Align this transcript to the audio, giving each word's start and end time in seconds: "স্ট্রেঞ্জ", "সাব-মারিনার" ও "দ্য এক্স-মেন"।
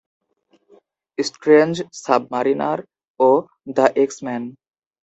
"স্ট্রেঞ্জ", 1.17 1.73
"সাব-মারিনার" 2.03 2.79
ও 3.19 3.29
"দ্য 3.75 3.85
এক্স-মেন"। 3.95 4.43